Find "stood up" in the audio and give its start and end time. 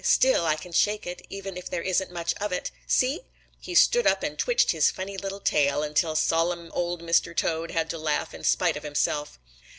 3.75-4.23